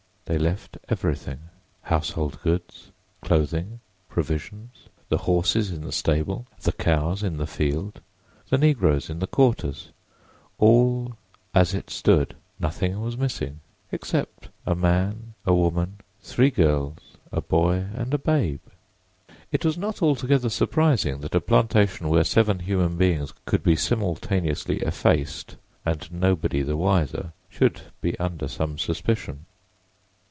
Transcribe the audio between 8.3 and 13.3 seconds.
the negroes in the quarters—all as it stood; nothing was